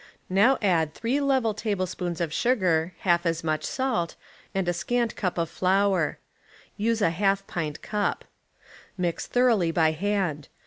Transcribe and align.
Now 0.31 0.57
add 0.63 0.95
three 0.95 1.21
level 1.21 1.53
tablespo(ms 1.53 2.19
of 2.21 2.33
sugar, 2.33 2.95
half 3.01 3.23
as 3.23 3.43
much 3.43 3.63
salt, 3.63 4.15
and 4.51 4.67
a 4.67 4.73
scant 4.73 5.15
cup 5.15 5.35
t)f 5.35 5.61
Hour. 5.61 6.17
Use 6.75 7.03
a 7.03 7.11
half 7.11 7.45
pint 7.45 7.83
cup. 7.83 8.25
Mix 8.97 9.27
thoroughly 9.27 9.69
by 9.69 9.91
hand. 9.91 10.47